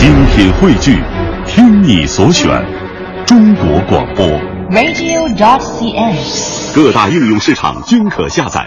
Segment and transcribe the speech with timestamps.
[0.00, 0.96] 精品汇聚，
[1.46, 2.48] 听你所选，
[3.26, 4.26] 中国广播。
[4.70, 6.74] radio.cn。
[6.74, 8.66] 各大应用市场均可下载。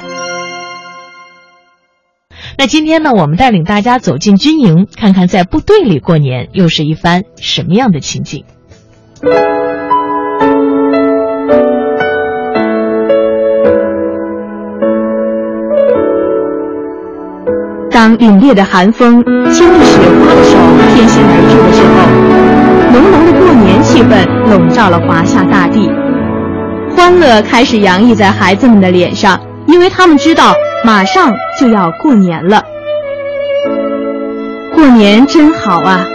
[2.56, 8.46] 那今天呢，我们带领大家走进军营，看看在部队里过年又是一番什么样的情景。
[18.04, 20.58] 当凛冽的寒风牵着雪花的手
[20.94, 21.96] 偏行而至的时候，
[22.92, 25.90] 浓浓的过年气氛笼罩了华夏大地，
[26.94, 30.54] 欢乐开始洋溢在孩子们的脸上，因为他们知道
[30.84, 32.62] 马上就要过年了。
[34.76, 36.06] 过年真好啊！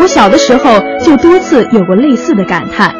[0.00, 2.92] 我小的时候就多次有过类似的感叹。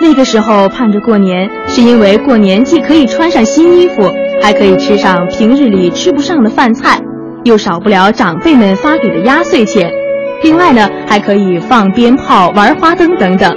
[0.00, 4.10] 那个时候盼着过年，是因为过年既可以穿上新衣服，
[4.44, 7.00] 还可以吃上平日里吃不上的饭菜，
[7.44, 9.90] 又少不了长辈们发给的压岁钱。
[10.42, 13.50] 另外呢，还可以放鞭炮、玩花灯等等。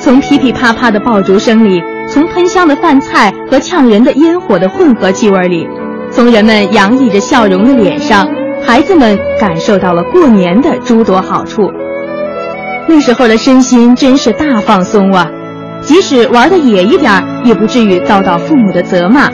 [0.00, 5.68] 从噼噼啪啪的爆竹声里，从喷香的饭菜和呛人的烟火的混合气味里，
[6.10, 8.26] 从人们洋溢着笑容的脸上，
[8.62, 11.70] 孩子们感受到了过年的诸多好处。
[12.88, 15.30] 那时候的身心真是大放松啊！
[15.82, 19.28] 即使玩的野一点，也不至于遭到父母的责骂，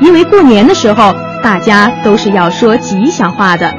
[0.00, 3.72] 因为过年的时候大家都是要说吉祥话的。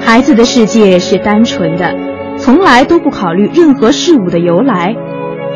[0.00, 1.94] 孩子的世界是单纯的，
[2.38, 4.94] 从来都不考虑任何事物的由来。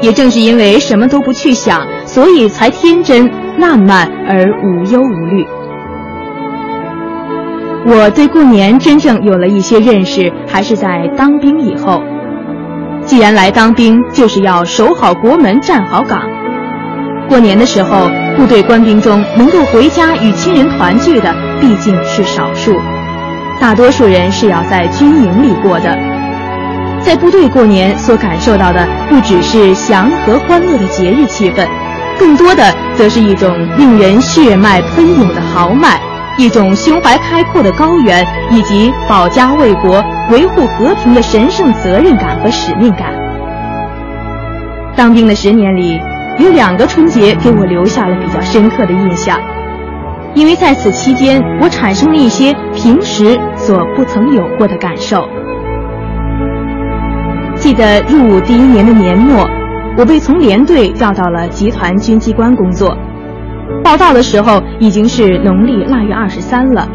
[0.02, 5.46] 也正是因为什么都不去想，所以才天真烂漫而无忧无虑。
[7.86, 12.02] 我对过年真正有了一些认识，还是在当兵以后。
[13.06, 16.20] 既然来当兵，就是要守好国门，站好岗。
[17.28, 22.78] 过年的时候，部队官兵中能够回家与亲人团聚的毕竟是少数，
[23.58, 25.98] 大多数人是要在军营里过的。
[27.00, 31.66] 在部队过年所感受到的，不只是祥和欢乐的节日气氛，
[32.18, 32.62] 更多的
[32.94, 35.98] 则是一种令人血脉喷涌的豪迈。
[36.38, 43.10] 一种胸怀开阔的高原，以及保家卫国、维护和平的神圣责任感和使命感。
[44.94, 45.98] 当兵的十年里，
[46.38, 49.40] 有两个春节给我留下了比较深刻的印象，
[50.34, 55.26] 因为在此期间，我产生了一些平时所不曾有过的感受。
[57.54, 59.48] 记得入伍第一年的年末，
[59.96, 62.94] 我被从连队调到了集团军机关工作。
[63.82, 66.86] 报到的时候已经是农历腊月二十三了。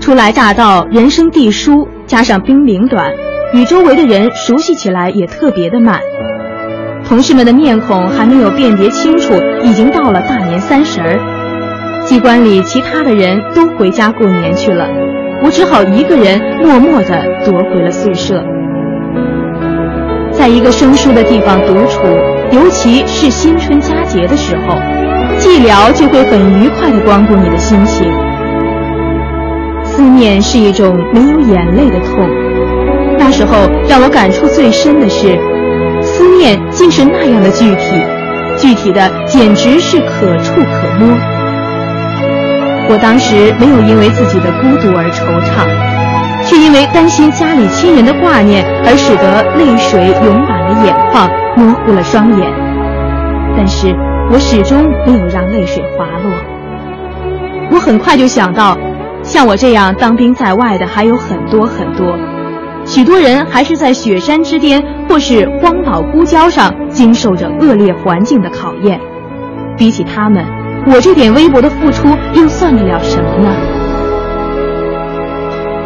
[0.00, 3.12] 初来乍到，人生地疏，加上兵龄短，
[3.52, 6.00] 与周围的人熟悉起来也特别的慢。
[7.06, 11.18] 同事们的面孔还没有辨别清楚，已经到了大年三十儿。
[12.06, 14.88] 机关里其他的人都回家过年去了，
[15.42, 18.42] 我只好一个人默默地夺回了宿舍。
[20.32, 22.02] 在一个生疏的地方独处，
[22.50, 24.74] 尤其是新春佳节的时候。
[25.38, 28.06] 寂寥就会很愉快地光顾你的心情。
[29.82, 32.28] 思念是一种没有眼泪的痛。
[33.18, 35.36] 那时候让我感触最深的是，
[36.24, 38.00] 思念竟是那样的具体，
[38.56, 41.14] 具体的简直是可触可摸。
[42.88, 52.50] 我当时没有因为自己的孤独而惆怅，却因为担心家里亲人的挂念而使得泪水涌满了眼眶，模糊了双眼。
[53.54, 53.94] 但是。
[54.32, 56.32] 我始终没有让泪水滑落。
[57.70, 58.74] 我很快就想到，
[59.22, 62.18] 像我这样当兵在外的还有很多很多，
[62.86, 69.00] 许多人还是在雪山之巅或是荒岛孤礁上经受着恶劣环境的考验。
[69.76, 70.44] 比起他们，
[70.86, 73.50] 我这点微薄的付出又算得了什么呢？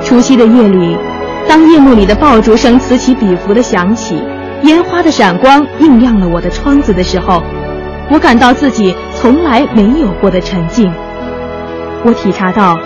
[0.04, 0.96] 除夕的夜里，
[1.48, 4.20] 当夜幕里的爆竹声此起彼伏的响起，
[4.62, 7.42] 烟花的闪光映亮了我的窗子的时候。
[8.10, 10.90] 我感到自己从来没有过的沉静。
[12.04, 12.78] 我体察到，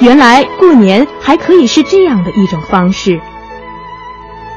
[0.00, 3.20] 原来过年还可以是这样的一种方式。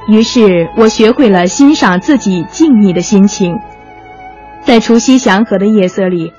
[0.08, 3.60] 于是我学会了欣赏自己静谧的心情。
[4.64, 6.34] 在除夕祥和的夜色里，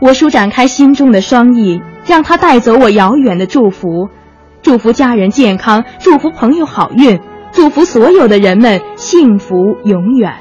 [0.00, 4.08] 我舒展开心中的双翼，让它带走我遥远的祝福，
[4.62, 7.20] 祝福家人健康，祝福朋友好运，
[7.52, 10.32] 祝福所有的人们幸福永远。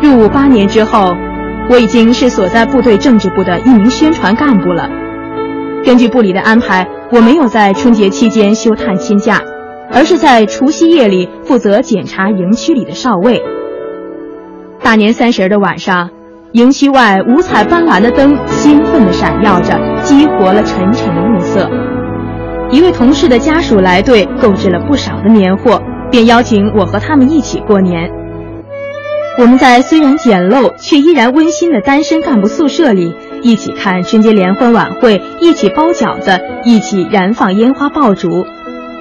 [0.00, 1.14] 入伍八年之后，
[1.70, 4.90] 我已经是所在部队政治部的一名宣传干部了。
[5.84, 9.42] 根据部里的安排，我没有在春节期间休探亲假，
[9.92, 13.42] 而是在除夕夜里负责检查营区里的哨位。
[14.82, 16.10] 大年三十的晚上，
[16.52, 21.70] 营区外五彩斑斓的灯兴奋地闪耀着，激活了沉沉的暮色。
[22.70, 25.80] 一位同事的家属来队，购置了不少的年货，
[26.10, 28.10] 便邀请我和他们一起过年。
[29.38, 38.28] 我们在虽然简陋却依然温馨的单身干部宿舍里，一起看春节联欢晚会，一起包饺子，一起燃放烟花爆竹，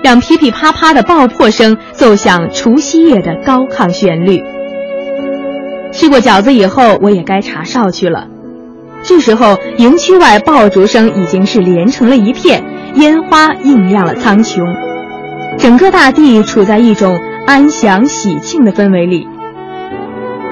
[0.04, 4.44] 让噼噼啪啪的爆破声奏响除夕夜的高亢旋律。
[5.92, 8.28] 吃过饺子以后，我也该查哨去了。
[9.04, 12.64] 这时候，营区外爆竹声已经是连成了一片，
[12.96, 14.64] 烟花映亮了苍穹，
[15.58, 19.28] 整个大地处在一种安详喜庆的氛围里。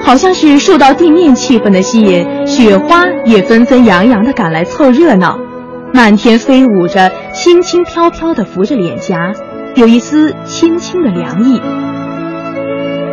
[0.02, 5.38] 好像是受到地面气氛的吸引，雪花也纷纷扬扬地赶来凑热闹，
[5.92, 9.32] 漫天飞舞着，轻轻飘飘地拂着脸颊，
[9.74, 11.60] 有一丝轻轻的凉意。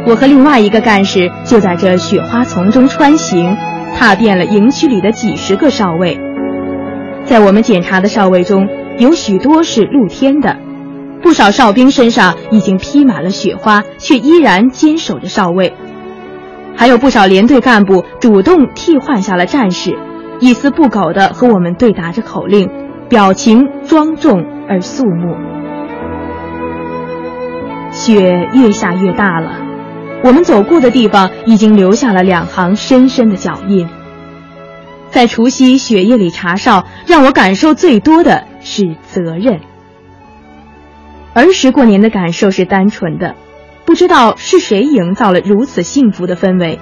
[0.06, 3.58] 我和另外一个干事就在这雪花丛中穿行，
[3.96, 6.20] 踏遍了营区里的几十个哨位。
[7.26, 8.68] 在我们检查的哨位中，
[9.00, 10.58] 有许多是露天的，
[11.22, 15.74] 不少哨兵身上已经披满了雪花，却依然坚守着哨位。
[16.76, 19.98] 还有不少连队干部主动替换下了战士，
[20.40, 22.70] 一丝不苟地和我们对答着口令，
[23.10, 25.36] 表情庄重而肃穆。
[27.92, 29.62] 雪越下越大了。
[30.24, 33.88] 我们走过的地方已经留下了两行深深的脚印。
[35.10, 39.62] 在除夕雪夜里查哨，让我感受最多的是责任。
[41.34, 43.36] 儿时过年的感受是单纯的，
[43.86, 46.80] 不知道是谁营造了如此幸福的氛围，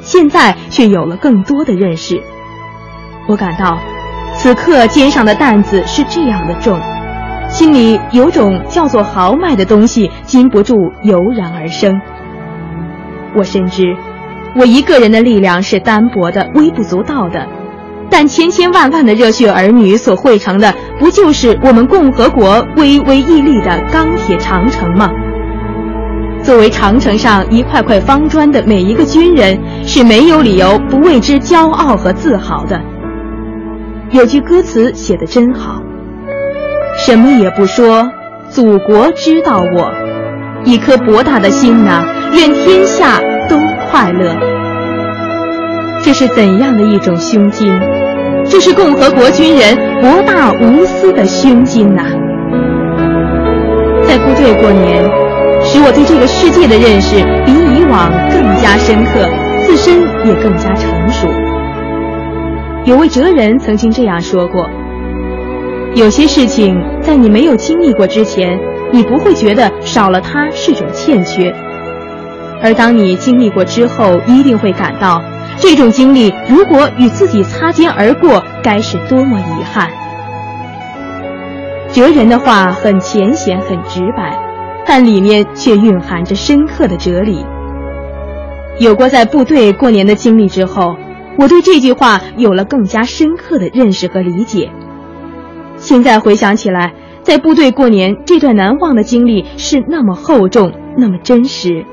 [0.00, 2.22] 现在却有了更多的认识。
[3.30, 3.78] 我感到，
[4.34, 6.76] 此刻肩上的担子是这样的重，
[7.48, 10.74] 心里有种叫做豪迈的东西禁不住
[11.04, 12.00] 油然而生。
[13.36, 13.84] 我深知，
[14.56, 17.46] 我一个人的力量是单薄的、微不足道的，
[18.10, 25.08] 但千千万万的热血儿女所汇成的，不就是我们共和国巍巍屹立的钢铁长城吗？
[26.42, 29.56] 作为长城上一块块方砖的每一个军人，
[29.86, 32.80] 是没有理由不为之骄傲和自豪的。
[34.12, 35.80] 有句歌词写得真好
[37.06, 38.10] ：“什么也不说，
[38.48, 39.92] 祖国知道我，
[40.64, 42.04] 一颗博大的心呐。”
[42.34, 43.56] 愿天下都
[43.90, 44.36] 快乐。
[46.02, 47.72] 这是怎样的一种胸襟？
[48.48, 52.02] 这是共和国军人博大无私的胸襟呐！
[54.04, 55.04] 在部队过年，
[55.64, 59.28] 使我对这个世界的认识比以往更加深刻，
[59.66, 61.28] 自身也更加成熟。
[62.86, 64.68] 有位哲人曾经这样说过：
[65.94, 68.58] 有些事情在你没有经历过之前，
[68.90, 71.54] 你不会觉得少了它是种欠缺。
[72.62, 75.22] 而当你经历过之后，一定会感到，
[75.58, 79.88] 这种经历如果与自己擦肩而过，该是多么遗憾。
[81.92, 84.38] 哲人的话很浅显、很直白，
[84.86, 87.44] 但里面却蕴含着深刻的哲理。
[88.78, 90.96] 有过在部队过年的经历之后，
[91.40, 94.70] 我对这句话有了更加深刻的认识和理解。
[95.78, 96.92] 现在回想起来，
[97.22, 101.86] 在部队过年这段难忘的经历是那么厚重，那么真实。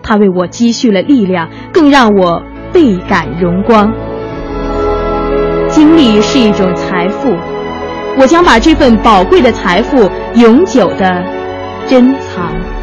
[0.00, 2.40] 它为我积蓄了力量，更让我
[2.72, 3.92] 倍感荣光。
[5.68, 7.34] 经历是一种财富，
[8.16, 11.24] 我将把这份宝贵的财富永久的
[11.88, 12.77] 珍藏。